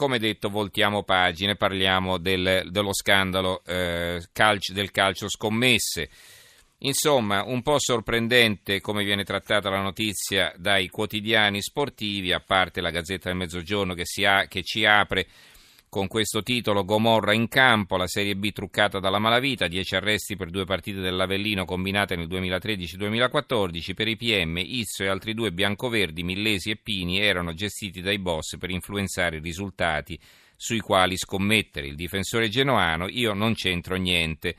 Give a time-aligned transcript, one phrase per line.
[0.00, 6.08] come detto, voltiamo pagine, parliamo del, dello scandalo eh, calcio, del calcio scommesse.
[6.78, 12.88] Insomma, un po' sorprendente come viene trattata la notizia dai quotidiani sportivi, a parte la
[12.88, 15.26] Gazzetta del Mezzogiorno che, ha, che ci apre
[15.90, 20.48] con questo titolo Gomorra in campo, la Serie B truccata dalla malavita, 10 arresti per
[20.48, 26.70] due partite dell'Avellino combinate nel 2013-2014, per i PM Izzo e altri due biancoverdi, Millesi
[26.70, 30.16] e Pini, erano gestiti dai boss per influenzare i risultati
[30.54, 31.88] sui quali scommettere.
[31.88, 34.54] Il difensore genoano, io non c'entro niente.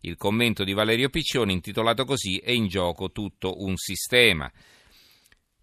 [0.00, 4.50] Il commento di Valerio Piccioni intitolato così è in gioco tutto un sistema.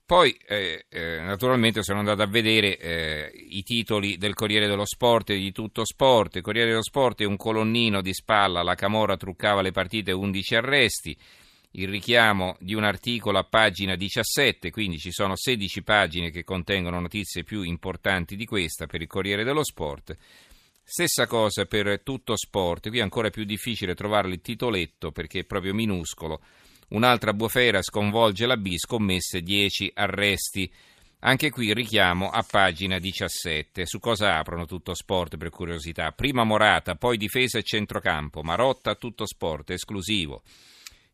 [0.07, 5.31] Poi, eh, eh, naturalmente, sono andato a vedere eh, i titoli del Corriere dello Sport
[5.31, 6.37] e di Tutto Sport.
[6.37, 10.55] Il Corriere dello Sport è un colonnino di spalla, la Camorra truccava le partite 11
[10.55, 11.17] arresti.
[11.71, 17.01] Il richiamo di un articolo a pagina 17, quindi ci sono 16 pagine che contengono
[17.01, 20.15] notizie più importanti di questa per il Corriere dello Sport.
[20.81, 25.43] Stessa cosa per Tutto Sport, qui è ancora più difficile trovare il titoletto perché è
[25.43, 26.39] proprio minuscolo.
[26.89, 30.71] Un'altra bufera sconvolge la B, scommesse 10 arresti.
[31.19, 33.85] Anche qui richiamo a pagina 17.
[33.85, 36.11] Su cosa aprono tutto sport per curiosità?
[36.11, 38.41] Prima Morata, poi difesa e centrocampo.
[38.41, 40.43] Marotta tutto sport, esclusivo.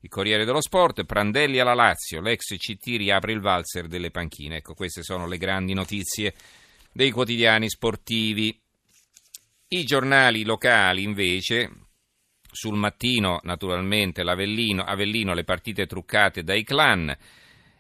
[0.01, 4.57] Il Corriere dello Sport, Prandelli alla Lazio, l'ex CT riapre il valzer delle panchine.
[4.57, 6.33] Ecco, queste sono le grandi notizie
[6.91, 8.59] dei quotidiani sportivi.
[9.69, 11.71] I giornali locali invece,
[12.54, 17.16] sul mattino, naturalmente, l'Avellino, Avellino, le partite truccate dai clan.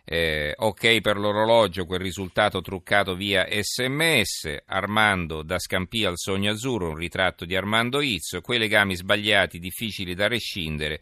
[0.05, 4.63] Eh, ok per l'orologio, quel risultato truccato via sms.
[4.65, 8.41] Armando da Scampia al sogno azzurro, un ritratto di Armando Izzo.
[8.41, 10.99] Quei legami sbagliati, difficili da rescindere.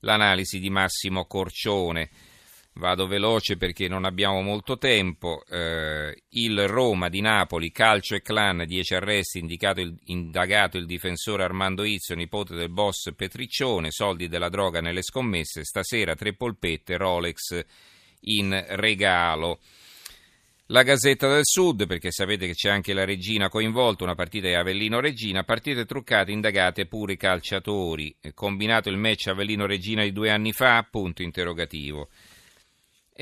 [0.00, 2.10] L'analisi di Massimo Corcione.
[2.74, 5.44] Vado veloce perché non abbiamo molto tempo.
[5.46, 11.84] Eh, il Roma di Napoli, calcio e clan, 10 arresti, il, indagato il difensore Armando
[11.84, 17.62] Izzo, nipote del boss Petriccione, soldi della droga nelle scommesse, stasera tre polpette, Rolex
[18.20, 19.60] in regalo.
[20.66, 24.54] La Gazzetta del Sud, perché sapete che c'è anche la Regina coinvolta, una partita di
[24.54, 28.16] Avellino-Regina, partite truccate, indagate pure i calciatori.
[28.32, 32.08] Combinato il match Avellino-Regina di due anni fa, punto interrogativo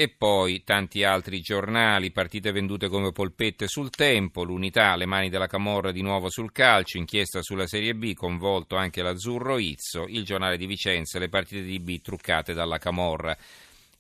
[0.01, 5.47] e poi tanti altri giornali, partite vendute come polpette sul tempo, l'unità, le mani della
[5.47, 10.57] Camorra di nuovo sul calcio, inchiesta sulla Serie B, convolto anche l'azzurro Izzo, il giornale
[10.57, 13.37] di Vicenza, le partite di B truccate dalla Camorra.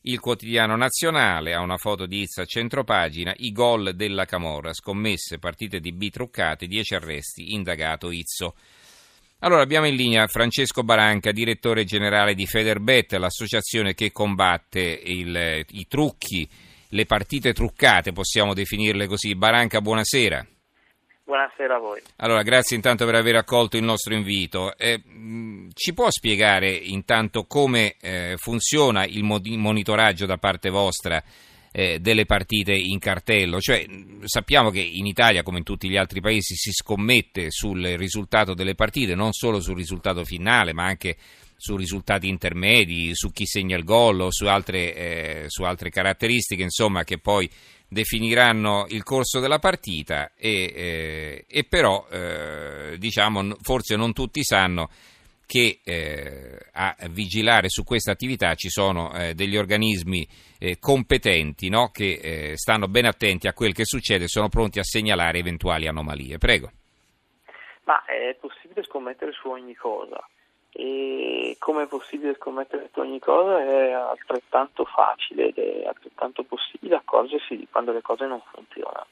[0.01, 5.39] Il quotidiano nazionale ha una foto di Izzo a centropagina, i gol della Camorra, scommesse,
[5.39, 8.55] partite di B truccate, 10 arresti, indagato Izzo.
[9.43, 15.87] Allora abbiamo in linea Francesco Baranca, direttore generale di Federbet, l'associazione che combatte il, i
[15.89, 16.47] trucchi,
[16.89, 19.35] le partite truccate, possiamo definirle così.
[19.35, 20.47] Baranca, buonasera.
[21.25, 22.03] Buonasera a voi.
[22.17, 24.77] Allora, grazie intanto per aver accolto il nostro invito.
[24.77, 25.03] Eh,
[25.73, 31.23] ci può spiegare intanto come eh, funziona il monitoraggio da parte vostra
[31.73, 33.61] eh, delle partite in cartello.
[33.61, 33.87] Cioè,
[34.25, 38.75] sappiamo che in Italia, come in tutti gli altri paesi, si scommette sul risultato delle
[38.75, 41.17] partite, non solo sul risultato finale, ma anche
[41.57, 46.63] su risultati intermedi, su chi segna il gol o su altre, eh, su altre caratteristiche,
[46.63, 47.49] insomma, che poi
[47.87, 54.89] definiranno il corso della partita e, eh, e però eh, diciamo forse non tutti sanno
[55.51, 60.25] che eh, a vigilare su questa attività ci sono eh, degli organismi
[60.61, 61.91] eh, competenti no?
[61.91, 65.89] che eh, stanno ben attenti a quel che succede e sono pronti a segnalare eventuali
[65.89, 66.39] anomalie.
[66.39, 66.71] Prego.
[67.83, 70.25] Ma è possibile scommettere su ogni cosa
[70.71, 76.95] e come è possibile scommettere su ogni cosa è altrettanto facile ed è altrettanto possibile
[76.95, 79.10] accorgersi di quando le cose non funzionano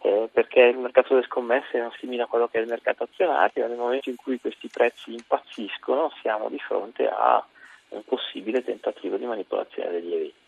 [0.00, 3.66] eh, perché il mercato delle scommesse non simile a quello che è il mercato azionario,
[3.66, 7.44] nel momento in cui questi prezzi impazziscono siamo di fronte a
[7.90, 10.46] un possibile tentativo di manipolazione degli eventi.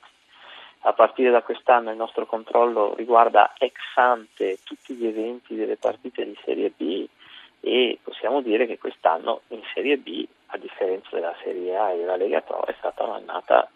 [0.82, 6.24] A partire da quest'anno il nostro controllo riguarda ex ante tutti gli eventi delle partite
[6.24, 7.06] di Serie B
[7.60, 12.16] e possiamo dire che quest'anno in Serie B, a differenza della Serie A e della
[12.16, 13.68] Lega Pro, è stata un'annata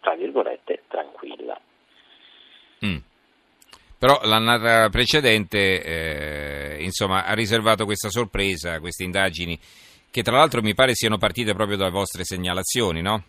[0.00, 1.58] tra virgolette tranquilla.
[3.98, 9.58] Però l'annata precedente eh, insomma, ha riservato questa sorpresa, queste indagini,
[10.10, 13.22] che tra l'altro mi pare siano partite proprio dalle vostre segnalazioni, no?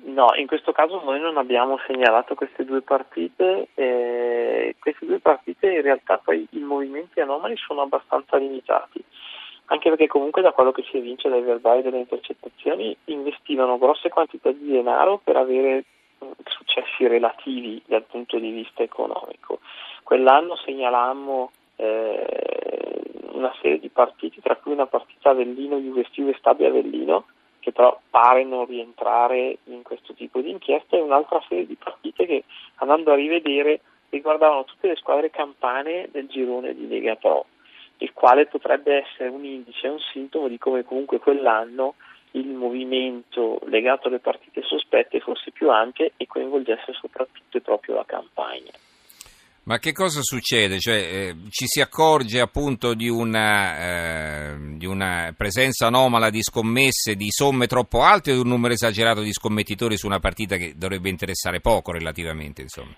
[0.00, 5.72] No, in questo caso noi non abbiamo segnalato queste due partite, eh, queste due partite
[5.72, 9.02] in realtà poi i movimenti anomali sono abbastanza limitati,
[9.66, 14.52] anche perché comunque da quello che si evince dai verbali delle intercettazioni investivano grosse quantità
[14.52, 15.84] di denaro per avere
[16.44, 19.60] successi relativi dal punto di vista economico.
[20.02, 22.26] Quell'anno segnalammo eh,
[23.32, 27.26] una serie di partiti, tra cui una partita Avellino, Juve Juve Stabia Avellino,
[27.60, 32.26] che però pare non rientrare in questo tipo di inchiesta, e un'altra serie di partite
[32.26, 32.44] che
[32.76, 33.80] andando a rivedere
[34.10, 37.46] riguardavano tutte le squadre campane del girone di Lega Pro,
[37.98, 41.94] il quale potrebbe essere un indice, un sintomo di come comunque quell'anno
[42.32, 48.72] il movimento legato alle partite sospette fosse più ampio e coinvolgesse soprattutto proprio la campagna.
[49.68, 50.78] Ma che cosa succede?
[50.78, 57.16] Cioè, eh, ci si accorge appunto di una, eh, di una, presenza anomala di scommesse,
[57.16, 60.72] di somme troppo alte o di un numero esagerato di scommettitori su una partita che
[60.74, 62.62] dovrebbe interessare poco relativamente?
[62.62, 62.94] Insomma?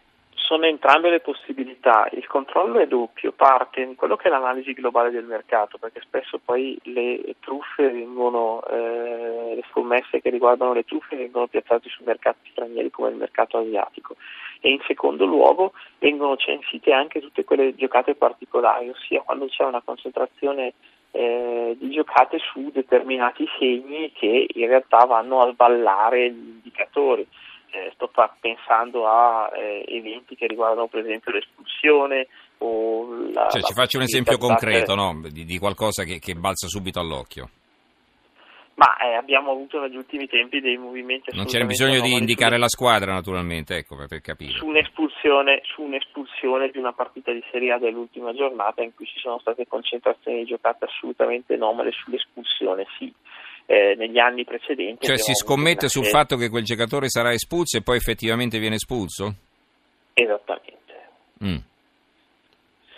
[0.51, 2.09] Sono entrambe le possibilità.
[2.11, 6.41] Il controllo è doppio, parte in quello che è l'analisi globale del mercato, perché spesso
[6.45, 12.51] poi le truffe vengono, eh, le scommesse che riguardano le truffe vengono piazzate su mercati
[12.51, 14.17] stranieri come il mercato asiatico.
[14.61, 19.83] E in secondo luogo vengono censite anche tutte quelle giocate particolari, ossia quando c'è una
[19.83, 20.73] concentrazione
[21.13, 27.25] eh, di giocate su determinati segni che in realtà vanno a sballare gli indicatori
[27.71, 32.27] eh, sto pensando a eh, eventi che riguardano per esempio l'espulsione
[32.59, 35.21] o la, cioè, la ci faccio un esempio concreto no?
[35.31, 37.51] di, di, qualcosa che, che, balza subito all'occhio.
[38.75, 42.69] Ma eh, abbiamo avuto negli ultimi tempi dei movimenti Non c'era bisogno di indicare la
[42.69, 44.53] squadra naturalmente, ecco, per capire.
[44.53, 49.19] Su un'espulsione, su un'espulsione di una partita di Serie A dell'ultima giornata in cui ci
[49.19, 53.13] sono state concentrazioni giocate assolutamente anomale sull'espulsione, sì
[53.71, 55.07] eh, negli anni precedenti.
[55.07, 56.19] Cioè si scommette sul serie...
[56.19, 59.33] fatto che quel giocatore sarà espulso e poi effettivamente viene espulso?
[60.13, 60.79] Esattamente.
[61.45, 61.57] Mm.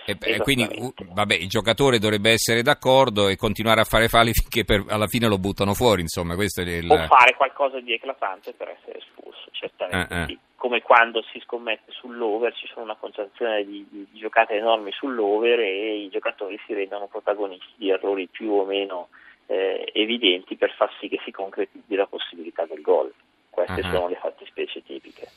[0.06, 0.66] E, e quindi
[1.12, 5.28] vabbè, il giocatore dovrebbe essere d'accordo e continuare a fare falli finché per, alla fine
[5.28, 6.90] lo buttano fuori, insomma, questo è il...
[6.90, 10.26] O fare qualcosa di eclatante per essere espulso, certamente ah, ah.
[10.26, 10.38] sì.
[10.56, 15.58] Come quando si scommette sull'over, ci sono una concentrazione di, di, di, giocate enormi sull'over
[15.58, 19.08] e i giocatori si rendono protagonisti di errori più o meno
[19.46, 23.12] eh, evidenti per far sì che si concretizzi la possibilità del gol.
[23.50, 23.90] Queste uh-huh.
[23.90, 25.28] sono le fattispecie tipiche.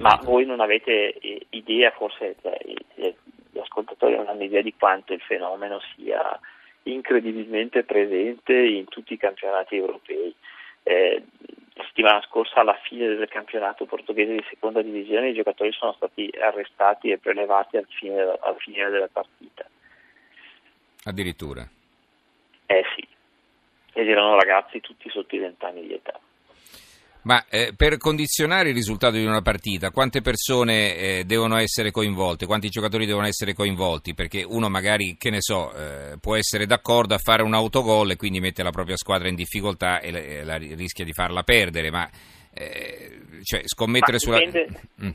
[0.00, 3.16] Ma voi non avete eh, idea, forse eh,
[3.50, 6.38] gli ascoltatori non hanno idea di quanto il fenomeno sia
[6.84, 10.34] incredibilmente presente in tutti i campionati europei.
[10.82, 11.22] Eh,
[11.74, 16.30] la settimana scorsa, alla fine del campionato portoghese di seconda divisione, i giocatori sono stati
[16.38, 19.66] arrestati e prelevati al, fine, al finire della partita.
[21.04, 21.66] Addirittura.
[23.92, 26.18] Ed erano ragazzi tutti sotto i vent'anni di età.
[27.24, 32.46] Ma eh, per condizionare il risultato di una partita, quante persone eh, devono essere coinvolte?
[32.46, 34.12] Quanti giocatori devono essere coinvolti?
[34.12, 38.16] Perché uno magari, che ne so, eh, può essere d'accordo a fare un autogol e
[38.16, 42.10] quindi mette la propria squadra in difficoltà e, la, la, rischia di farla perdere, ma
[42.52, 44.38] eh, cioè, scommettere ma sulla...
[44.38, 44.80] Dipende...
[45.04, 45.10] Mm.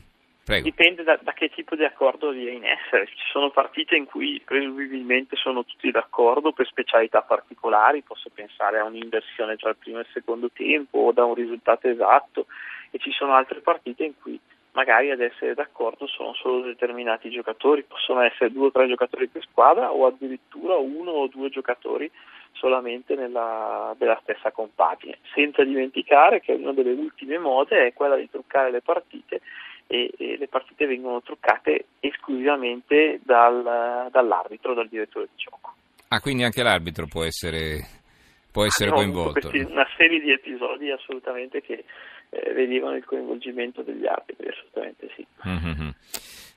[0.48, 0.64] Prego.
[0.64, 3.04] Dipende da, da, che tipo di accordo vi è in essere.
[3.04, 8.84] Ci sono partite in cui presumibilmente sono tutti d'accordo per specialità particolari, posso pensare a
[8.84, 12.46] un'inversione tra il primo e il secondo tempo o da un risultato esatto
[12.90, 14.40] e ci sono altre partite in cui
[14.72, 19.42] magari ad essere d'accordo sono solo determinati giocatori, possono essere due o tre giocatori per
[19.42, 22.10] squadra o addirittura uno o due giocatori
[22.52, 28.30] solamente nella, della stessa compagine, senza dimenticare che una delle ultime mode è quella di
[28.30, 29.42] truccare le partite
[29.88, 35.74] e, e le partite vengono truccate esclusivamente dal, dall'arbitro, dal direttore di gioco.
[36.08, 37.80] Ah, quindi anche l'arbitro può essere,
[38.52, 39.48] può essere coinvolto?
[39.48, 41.84] Questi, una serie di episodi assolutamente che
[42.30, 45.26] eh, vedevano il coinvolgimento degli arbitri, assolutamente sì.
[45.46, 45.88] Mm-hmm.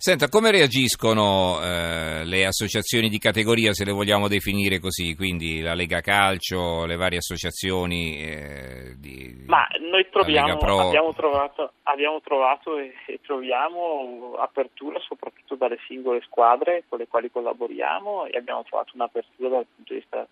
[0.02, 5.76] Senta, come reagiscono eh, le associazioni di categoria, se le vogliamo definire così, quindi la
[5.76, 12.96] Lega Calcio, le varie associazioni eh, di Ma noi troviamo, abbiamo trovato, abbiamo trovato e,
[13.06, 19.50] e, troviamo apertura soprattutto dalle singole squadre con le quali collaboriamo e abbiamo trovato un'apertura
[19.50, 20.28] dal punto di vista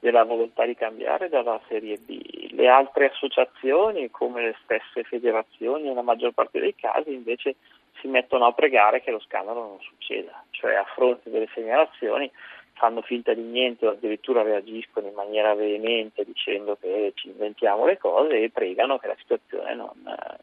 [0.00, 2.50] della volontà di cambiare dalla Serie B.
[2.54, 7.54] Le altre associazioni, come le stesse federazioni, nella maggior parte dei casi invece
[8.02, 12.30] si mettono a pregare che lo scandalo non succeda, cioè a fronte delle segnalazioni
[12.74, 17.96] fanno finta di niente o addirittura reagiscono in maniera veemente dicendo che ci inventiamo le
[17.96, 19.92] cose e pregano che la situazione non,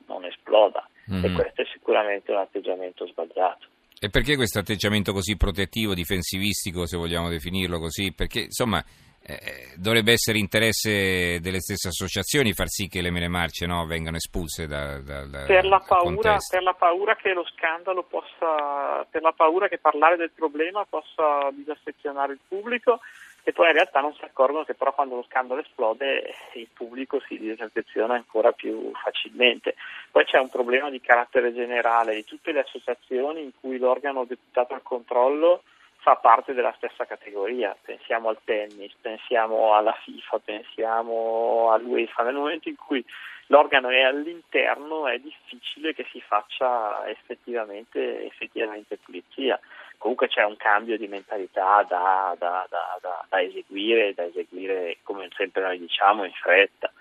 [0.07, 1.25] non esploda mm.
[1.25, 3.67] e questo è sicuramente un atteggiamento sbagliato.
[3.99, 8.13] E perché questo atteggiamento così protettivo, difensivistico, se vogliamo definirlo così?
[8.13, 8.81] Perché insomma
[9.21, 14.17] eh, dovrebbe essere interesse delle stesse associazioni far sì che le mele marce no, vengano
[14.17, 19.21] espulse da, da, da, per, la paura, per la paura che lo scandalo possa, per
[19.21, 22.99] la paura che parlare del problema possa disaffezionare il pubblico
[23.43, 27.19] e poi in realtà non si accorgono che però quando lo scandalo esplode il pubblico
[27.27, 29.75] si disaffeziona ancora più facilmente.
[30.11, 34.73] Poi c'è un problema di carattere generale di tutte le associazioni in cui l'organo deputato
[34.73, 35.63] al controllo
[35.99, 37.75] fa parte della stessa categoria.
[37.81, 42.23] Pensiamo al tennis, pensiamo alla FIFA, pensiamo all'UEFA.
[42.23, 43.03] Nel momento in cui
[43.47, 49.59] l'organo è all'interno è difficile che si faccia effettivamente, effettivamente pulizia.
[49.97, 55.61] Comunque c'è un cambio di mentalità da, da, da, da, eseguire, da eseguire, come sempre
[55.61, 56.91] noi diciamo, in fretta.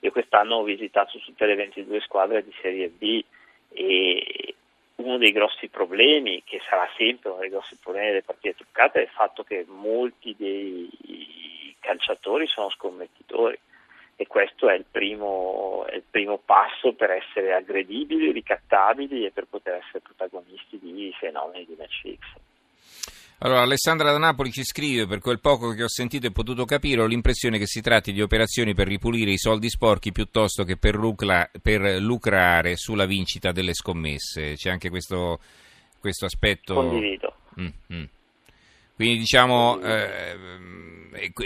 [0.00, 3.22] Io quest'anno ho visitato tutte le 22 squadre di Serie B
[3.70, 4.54] e
[4.98, 9.02] uno dei grossi problemi, che sarà sempre uno dei grossi problemi delle partite truccate, è
[9.02, 13.58] il fatto che molti dei calciatori sono scommettitori
[14.16, 19.46] e questo è il, primo, è il primo passo per essere aggredibili, ricattabili e per
[19.46, 22.26] poter essere protagonisti di fenomeni di match fix.
[23.40, 27.02] Allora, Alessandra da Napoli ci scrive, per quel poco che ho sentito e potuto capire,
[27.02, 30.96] ho l'impressione che si tratti di operazioni per ripulire i soldi sporchi piuttosto che per,
[30.96, 34.54] lucra, per lucrare sulla vincita delle scommesse.
[34.54, 35.38] C'è anche questo,
[36.00, 36.74] questo aspetto...
[36.74, 37.34] Condivido.
[37.60, 38.04] Mm-hmm.
[38.96, 40.36] Quindi diciamo, eh,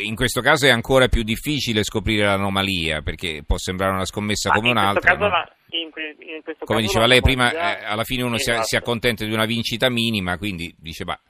[0.03, 4.55] in questo caso è ancora più difficile scoprire l'anomalia, perché può sembrare una scommessa Ma
[4.55, 5.15] come un'altra.
[5.15, 5.29] No?
[5.29, 8.63] La, in, in come diceva lei prima, eh, alla fine uno esatto.
[8.63, 11.21] si, si accontenta di una vincita minima, quindi dice, bah,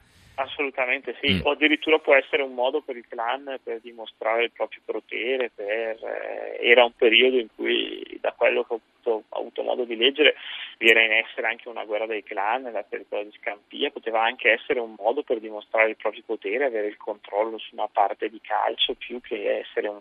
[0.42, 1.40] Assolutamente sì, mm.
[1.44, 6.02] o addirittura può essere un modo per il clan per dimostrare il proprio potere, per,
[6.02, 9.96] eh, era un periodo in cui da quello che ho avuto, ho avuto, modo di
[9.96, 10.34] leggere
[10.78, 14.50] vi era in essere anche una guerra dei clan nel territorio di Scampia, poteva anche
[14.50, 18.40] essere un modo per dimostrare il proprio potere, avere il controllo su una parte di
[18.40, 20.00] calcio più che essere un,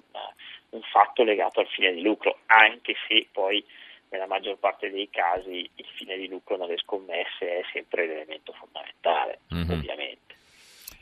[0.69, 3.63] un fatto legato al fine di lucro, anche se poi
[4.11, 9.39] nella maggior parte dei casi il fine di lucro nelle scommesse è sempre l'elemento fondamentale,
[9.53, 9.69] mm-hmm.
[9.69, 10.30] ovviamente.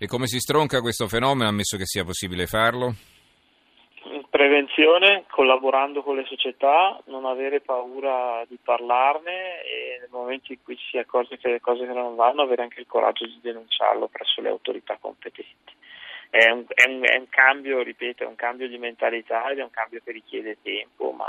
[0.01, 2.93] E come si stronca questo fenomeno, ammesso che sia possibile farlo?
[4.29, 10.77] Prevenzione, collaborando con le società, non avere paura di parlarne e nel momento in cui
[10.89, 14.47] si accorge che le cose non vanno, avere anche il coraggio di denunciarlo presso le
[14.47, 15.73] autorità competenti.
[16.29, 19.63] È un, è, un, è un, cambio, ripeto, è un cambio di mentalità ed è
[19.63, 21.27] un cambio che richiede tempo, ma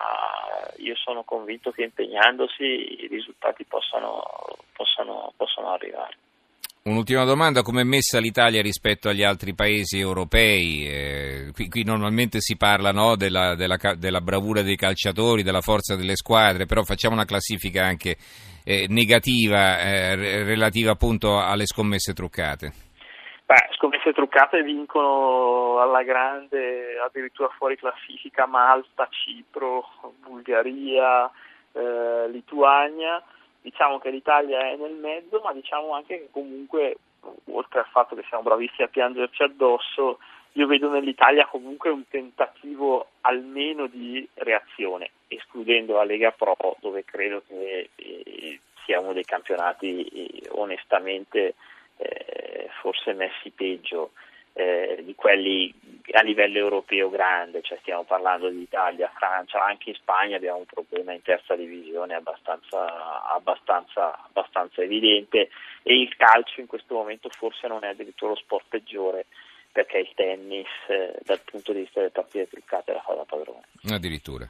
[0.77, 4.23] io sono convinto che impegnandosi i risultati possano,
[4.73, 6.15] possano, possano arrivare.
[6.83, 10.87] Un'ultima domanda, come è messa l'Italia rispetto agli altri paesi europei?
[10.87, 15.95] Eh, qui, qui, normalmente si parla no, della, della, della, bravura dei calciatori, della forza
[15.95, 18.17] delle squadre, però facciamo una classifica anche
[18.65, 22.73] eh, negativa eh, relativa appunto alle scommesse truccate.
[23.45, 29.85] Beh, scommesse truccate vincono alla grande, addirittura fuori classifica Malta, Cipro,
[30.25, 31.31] Bulgaria,
[31.73, 33.23] eh, Lituania.
[33.62, 36.97] Diciamo che l'Italia è nel mezzo, ma diciamo anche che comunque,
[37.52, 40.19] oltre al fatto che siamo bravissimi a piangerci addosso,
[40.52, 47.43] io vedo nell'Italia comunque un tentativo almeno di reazione, escludendo la Lega Pro, dove credo
[47.47, 51.55] che eh, sia uno dei campionati eh, onestamente
[51.99, 54.11] eh, forse messi peggio
[54.61, 55.73] eh, di quelli
[56.12, 60.67] a livello europeo grande, cioè stiamo parlando di Italia, Francia, anche in Spagna abbiamo un
[60.67, 65.50] problema in terza divisione abbastanza, abbastanza, abbastanza evidente
[65.83, 69.26] e il calcio in questo momento forse non è addirittura lo sport peggiore
[69.73, 73.62] perché il tennis eh, dal punto di vista delle partite truccate la fa da padrone.
[73.90, 74.49] Addirittura.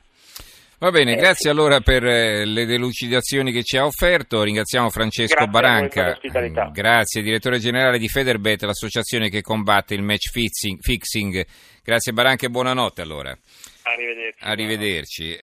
[0.80, 4.42] Va bene, grazie allora per eh, le delucidazioni che ci ha offerto.
[4.42, 6.18] Ringraziamo Francesco grazie Baranca,
[6.72, 11.44] grazie, direttore generale di Federbet, l'associazione che combatte il match fixing.
[11.84, 13.36] Grazie Baranca e buonanotte allora.
[13.82, 14.42] Arrivederci.
[14.42, 15.38] Arrivederci.